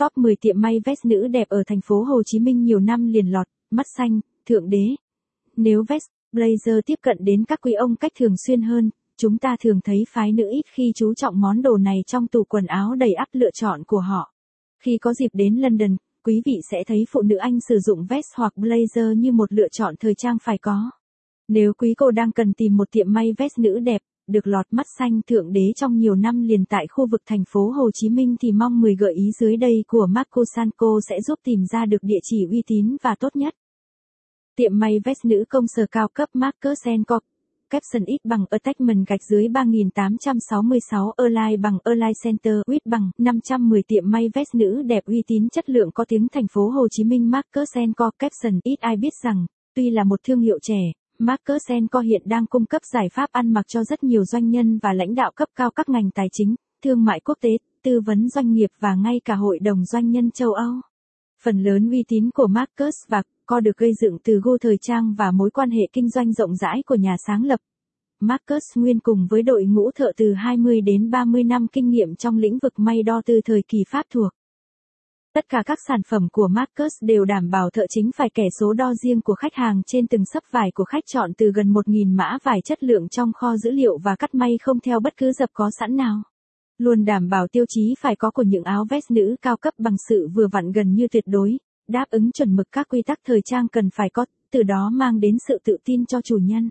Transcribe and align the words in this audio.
Top 0.00 0.18
10 0.18 0.36
tiệm 0.36 0.60
may 0.60 0.80
vest 0.84 1.04
nữ 1.04 1.28
đẹp 1.28 1.48
ở 1.48 1.62
thành 1.66 1.80
phố 1.80 2.02
Hồ 2.02 2.22
Chí 2.22 2.38
Minh 2.38 2.64
nhiều 2.64 2.80
năm 2.80 3.06
liền 3.06 3.26
lọt, 3.26 3.46
mắt 3.70 3.86
xanh, 3.96 4.20
thượng 4.46 4.70
đế. 4.70 4.94
Nếu 5.56 5.84
vest, 5.88 6.04
blazer 6.32 6.80
tiếp 6.86 6.94
cận 7.02 7.16
đến 7.20 7.44
các 7.44 7.58
quý 7.62 7.72
ông 7.72 7.96
cách 7.96 8.12
thường 8.18 8.36
xuyên 8.36 8.62
hơn, 8.62 8.90
chúng 9.16 9.38
ta 9.38 9.56
thường 9.60 9.80
thấy 9.84 10.04
phái 10.08 10.32
nữ 10.32 10.50
ít 10.50 10.62
khi 10.72 10.92
chú 10.94 11.14
trọng 11.14 11.40
món 11.40 11.62
đồ 11.62 11.76
này 11.76 11.96
trong 12.06 12.26
tủ 12.26 12.44
quần 12.44 12.66
áo 12.66 12.94
đầy 12.94 13.12
ắp 13.12 13.28
lựa 13.32 13.50
chọn 13.50 13.84
của 13.84 14.00
họ. 14.00 14.32
Khi 14.82 14.98
có 14.98 15.14
dịp 15.14 15.28
đến 15.32 15.56
London, 15.56 15.96
quý 16.24 16.42
vị 16.44 16.60
sẽ 16.70 16.84
thấy 16.86 17.04
phụ 17.12 17.22
nữ 17.22 17.36
Anh 17.36 17.60
sử 17.68 17.78
dụng 17.78 18.06
vest 18.08 18.26
hoặc 18.36 18.52
blazer 18.56 19.12
như 19.12 19.32
một 19.32 19.52
lựa 19.52 19.68
chọn 19.68 19.94
thời 20.00 20.14
trang 20.14 20.36
phải 20.42 20.58
có. 20.58 20.90
Nếu 21.48 21.72
quý 21.72 21.94
cô 21.94 22.10
đang 22.10 22.32
cần 22.32 22.52
tìm 22.52 22.76
một 22.76 22.90
tiệm 22.90 23.12
may 23.12 23.32
vest 23.38 23.58
nữ 23.58 23.78
đẹp, 23.78 24.00
được 24.30 24.46
lọt 24.46 24.66
mắt 24.70 24.86
xanh 24.98 25.20
thượng 25.26 25.52
đế 25.52 25.72
trong 25.76 25.98
nhiều 25.98 26.14
năm 26.14 26.42
liền 26.42 26.64
tại 26.64 26.86
khu 26.90 27.06
vực 27.06 27.22
thành 27.26 27.44
phố 27.52 27.70
Hồ 27.70 27.90
Chí 27.90 28.08
Minh 28.08 28.36
thì 28.40 28.52
mong 28.52 28.80
10 28.80 28.96
gợi 28.96 29.14
ý 29.14 29.30
dưới 29.40 29.56
đây 29.56 29.84
của 29.86 30.06
Marco 30.06 30.42
Sanco 30.54 31.00
sẽ 31.08 31.20
giúp 31.20 31.38
tìm 31.44 31.64
ra 31.72 31.86
được 31.86 32.02
địa 32.02 32.20
chỉ 32.22 32.46
uy 32.50 32.62
tín 32.66 32.96
và 33.02 33.14
tốt 33.20 33.36
nhất. 33.36 33.54
Tiệm 34.56 34.78
may 34.78 34.98
vest 35.04 35.24
nữ 35.24 35.44
công 35.48 35.66
sở 35.66 35.86
cao 35.90 36.08
cấp 36.14 36.28
Marco 36.34 36.74
Sanco 36.84 37.20
Capson 37.70 38.04
ít 38.04 38.18
bằng 38.24 38.44
Attachment 38.50 39.06
gạch 39.06 39.20
dưới 39.30 39.48
3866 39.48 41.12
Align 41.16 41.62
bằng 41.62 41.78
Align 41.84 42.12
Center 42.24 42.54
Width 42.66 42.78
bằng 42.84 43.10
510 43.18 43.82
tiệm 43.82 44.10
may 44.10 44.28
vest 44.34 44.54
nữ 44.54 44.82
đẹp 44.82 45.04
uy 45.06 45.22
tín 45.26 45.48
chất 45.48 45.70
lượng 45.70 45.90
có 45.94 46.04
tiếng 46.08 46.28
thành 46.28 46.46
phố 46.48 46.68
Hồ 46.68 46.88
Chí 46.90 47.04
Minh 47.04 47.30
Marcus 47.30 47.76
Co. 47.96 48.10
Capson 48.18 48.60
ít 48.64 48.80
ai 48.80 48.96
biết 48.96 49.12
rằng, 49.22 49.46
tuy 49.74 49.90
là 49.90 50.04
một 50.04 50.20
thương 50.26 50.40
hiệu 50.40 50.58
trẻ, 50.62 50.92
Marcus 51.22 51.70
Co 51.90 52.00
hiện 52.00 52.22
đang 52.24 52.46
cung 52.46 52.66
cấp 52.66 52.82
giải 52.92 53.08
pháp 53.12 53.30
ăn 53.32 53.52
mặc 53.52 53.68
cho 53.68 53.84
rất 53.84 54.04
nhiều 54.04 54.24
doanh 54.24 54.50
nhân 54.50 54.78
và 54.82 54.92
lãnh 54.92 55.14
đạo 55.14 55.32
cấp 55.34 55.48
cao 55.56 55.70
các 55.70 55.88
ngành 55.88 56.10
tài 56.10 56.26
chính, 56.32 56.54
thương 56.84 57.04
mại 57.04 57.20
quốc 57.20 57.38
tế, 57.40 57.48
tư 57.82 58.00
vấn 58.06 58.28
doanh 58.28 58.52
nghiệp 58.52 58.70
và 58.78 58.94
ngay 58.94 59.20
cả 59.24 59.34
hội 59.34 59.58
đồng 59.58 59.84
doanh 59.84 60.10
nhân 60.10 60.30
châu 60.30 60.52
Âu. 60.52 60.72
Phần 61.42 61.62
lớn 61.62 61.90
uy 61.90 62.04
tín 62.08 62.30
của 62.34 62.46
Marcus 62.46 62.94
và 63.08 63.22
Co 63.46 63.60
được 63.60 63.76
gây 63.76 63.90
dựng 64.02 64.18
từ 64.24 64.40
gu 64.44 64.58
thời 64.58 64.76
trang 64.80 65.14
và 65.18 65.30
mối 65.30 65.50
quan 65.50 65.70
hệ 65.70 65.82
kinh 65.92 66.08
doanh 66.08 66.32
rộng 66.32 66.56
rãi 66.56 66.82
của 66.86 66.94
nhà 66.94 67.16
sáng 67.26 67.44
lập. 67.44 67.60
Marcus 68.20 68.62
Nguyên 68.74 69.00
cùng 69.00 69.26
với 69.30 69.42
đội 69.42 69.64
ngũ 69.64 69.90
thợ 69.90 70.12
từ 70.16 70.32
20 70.32 70.80
đến 70.80 71.10
30 71.10 71.44
năm 71.44 71.66
kinh 71.72 71.88
nghiệm 71.88 72.16
trong 72.16 72.38
lĩnh 72.38 72.58
vực 72.62 72.72
may 72.76 73.02
đo 73.02 73.22
từ 73.26 73.40
thời 73.44 73.62
kỳ 73.68 73.78
Pháp 73.90 74.06
thuộc. 74.12 74.32
Tất 75.34 75.48
cả 75.48 75.62
các 75.66 75.78
sản 75.88 76.02
phẩm 76.08 76.28
của 76.32 76.48
Marcus 76.48 76.92
đều 77.00 77.24
đảm 77.24 77.50
bảo 77.50 77.70
thợ 77.70 77.86
chính 77.88 78.10
phải 78.16 78.30
kẻ 78.34 78.44
số 78.60 78.72
đo 78.72 78.94
riêng 78.94 79.20
của 79.20 79.34
khách 79.34 79.54
hàng 79.54 79.82
trên 79.86 80.06
từng 80.06 80.24
sấp 80.24 80.42
vải 80.50 80.70
của 80.74 80.84
khách 80.84 81.04
chọn 81.06 81.32
từ 81.38 81.52
gần 81.54 81.72
1.000 81.72 82.16
mã 82.16 82.38
vải 82.42 82.60
chất 82.64 82.82
lượng 82.82 83.08
trong 83.08 83.32
kho 83.32 83.56
dữ 83.56 83.70
liệu 83.70 83.98
và 83.98 84.16
cắt 84.16 84.34
may 84.34 84.58
không 84.62 84.80
theo 84.80 85.00
bất 85.00 85.16
cứ 85.16 85.32
dập 85.32 85.50
có 85.52 85.70
sẵn 85.78 85.96
nào. 85.96 86.22
Luôn 86.78 87.04
đảm 87.04 87.28
bảo 87.28 87.46
tiêu 87.52 87.64
chí 87.68 87.94
phải 88.00 88.16
có 88.16 88.30
của 88.30 88.42
những 88.42 88.64
áo 88.64 88.86
vest 88.90 89.10
nữ 89.10 89.36
cao 89.42 89.56
cấp 89.56 89.74
bằng 89.78 89.96
sự 90.08 90.28
vừa 90.34 90.46
vặn 90.52 90.72
gần 90.72 90.94
như 90.94 91.08
tuyệt 91.08 91.24
đối, 91.26 91.58
đáp 91.88 92.04
ứng 92.10 92.32
chuẩn 92.32 92.56
mực 92.56 92.66
các 92.72 92.88
quy 92.88 93.02
tắc 93.02 93.18
thời 93.26 93.40
trang 93.44 93.68
cần 93.68 93.90
phải 93.94 94.10
có, 94.10 94.26
từ 94.52 94.62
đó 94.62 94.90
mang 94.92 95.20
đến 95.20 95.36
sự 95.48 95.58
tự 95.64 95.76
tin 95.84 96.06
cho 96.06 96.20
chủ 96.24 96.36
nhân. 96.36 96.68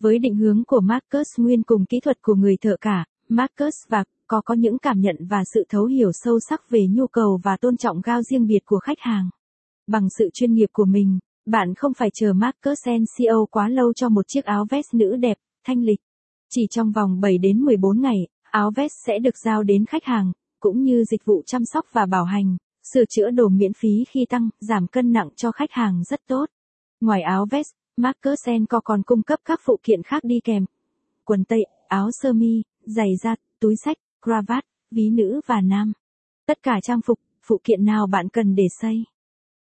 Với 0.00 0.18
định 0.18 0.34
hướng 0.34 0.64
của 0.64 0.80
Marcus 0.80 1.28
Nguyên 1.36 1.62
cùng 1.62 1.84
kỹ 1.84 2.00
thuật 2.00 2.22
của 2.22 2.34
người 2.34 2.56
thợ 2.60 2.76
cả, 2.80 3.04
Marcus 3.28 3.74
và 3.88 4.04
có 4.26 4.40
có 4.40 4.54
những 4.54 4.78
cảm 4.78 5.00
nhận 5.00 5.16
và 5.30 5.44
sự 5.54 5.64
thấu 5.68 5.84
hiểu 5.84 6.10
sâu 6.12 6.40
sắc 6.40 6.70
về 6.70 6.86
nhu 6.90 7.06
cầu 7.06 7.40
và 7.42 7.56
tôn 7.56 7.76
trọng 7.76 8.02
cao 8.02 8.22
riêng 8.22 8.46
biệt 8.46 8.64
của 8.64 8.78
khách 8.78 8.98
hàng. 9.00 9.30
Bằng 9.86 10.08
sự 10.18 10.30
chuyên 10.32 10.54
nghiệp 10.54 10.68
của 10.72 10.84
mình, 10.84 11.18
bạn 11.46 11.74
không 11.74 11.94
phải 11.94 12.10
chờ 12.14 12.32
Marcus 12.32 12.88
CEO 13.18 13.46
quá 13.50 13.68
lâu 13.68 13.92
cho 13.92 14.08
một 14.08 14.28
chiếc 14.28 14.44
áo 14.44 14.66
vest 14.70 14.94
nữ 14.94 15.16
đẹp, 15.16 15.36
thanh 15.66 15.82
lịch. 15.82 16.00
Chỉ 16.50 16.66
trong 16.70 16.92
vòng 16.92 17.20
7 17.20 17.38
đến 17.38 17.60
14 17.60 18.00
ngày, 18.00 18.26
áo 18.42 18.70
vest 18.76 18.92
sẽ 19.06 19.18
được 19.18 19.38
giao 19.44 19.62
đến 19.62 19.84
khách 19.86 20.04
hàng, 20.04 20.32
cũng 20.60 20.82
như 20.82 21.04
dịch 21.04 21.24
vụ 21.24 21.42
chăm 21.46 21.64
sóc 21.64 21.86
và 21.92 22.06
bảo 22.06 22.24
hành, 22.24 22.56
sửa 22.92 23.04
chữa 23.04 23.30
đồ 23.30 23.48
miễn 23.48 23.72
phí 23.72 24.04
khi 24.08 24.26
tăng, 24.28 24.48
giảm 24.60 24.86
cân 24.86 25.12
nặng 25.12 25.28
cho 25.36 25.52
khách 25.52 25.72
hàng 25.72 26.02
rất 26.04 26.20
tốt. 26.28 26.46
Ngoài 27.00 27.22
áo 27.22 27.46
vest, 27.50 27.68
Marcus 27.96 28.48
Co 28.68 28.80
còn 28.80 29.02
cung 29.02 29.22
cấp 29.22 29.40
các 29.44 29.60
phụ 29.64 29.78
kiện 29.82 30.02
khác 30.02 30.24
đi 30.24 30.40
kèm. 30.44 30.64
Quần 31.24 31.44
tây, 31.44 31.66
áo 31.88 32.10
sơ 32.12 32.32
mi, 32.32 32.62
giày 32.86 33.16
da, 33.22 33.34
túi 33.60 33.74
sách, 33.84 33.96
cravat, 34.24 34.64
ví 34.90 35.10
nữ 35.10 35.40
và 35.46 35.60
nam. 35.60 35.92
Tất 36.46 36.62
cả 36.62 36.80
trang 36.82 37.00
phục, 37.06 37.18
phụ 37.42 37.60
kiện 37.64 37.84
nào 37.84 38.06
bạn 38.06 38.28
cần 38.28 38.54
để 38.54 38.66
xây. 38.80 39.04